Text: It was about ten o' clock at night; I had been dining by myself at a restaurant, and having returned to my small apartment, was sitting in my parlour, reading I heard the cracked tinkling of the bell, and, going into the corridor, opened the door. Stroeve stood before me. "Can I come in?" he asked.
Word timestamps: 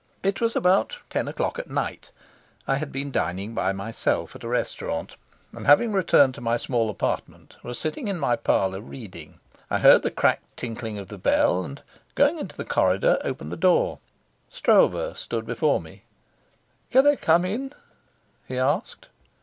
It 0.23 0.41
was 0.41 0.55
about 0.55 0.97
ten 1.11 1.27
o' 1.27 1.31
clock 1.31 1.59
at 1.59 1.69
night; 1.69 2.09
I 2.67 2.77
had 2.77 2.91
been 2.91 3.11
dining 3.11 3.53
by 3.53 3.71
myself 3.71 4.35
at 4.35 4.43
a 4.43 4.47
restaurant, 4.47 5.15
and 5.53 5.67
having 5.67 5.91
returned 5.93 6.33
to 6.33 6.41
my 6.41 6.57
small 6.57 6.89
apartment, 6.89 7.55
was 7.61 7.77
sitting 7.77 8.07
in 8.07 8.17
my 8.17 8.35
parlour, 8.35 8.81
reading 8.81 9.39
I 9.69 9.77
heard 9.77 10.01
the 10.01 10.09
cracked 10.09 10.57
tinkling 10.57 10.97
of 10.97 11.09
the 11.09 11.19
bell, 11.19 11.63
and, 11.63 11.83
going 12.15 12.39
into 12.39 12.57
the 12.57 12.65
corridor, 12.65 13.19
opened 13.23 13.51
the 13.51 13.57
door. 13.57 13.99
Stroeve 14.49 15.19
stood 15.19 15.45
before 15.45 15.79
me. 15.79 16.01
"Can 16.89 17.05
I 17.05 17.15
come 17.15 17.45
in?" 17.45 17.71
he 18.47 18.57
asked. 18.57 19.07